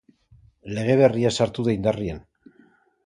[0.77, 2.27] Lege berria sartu da indarrean.